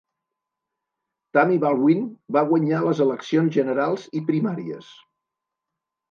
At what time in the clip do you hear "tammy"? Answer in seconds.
1.37-1.57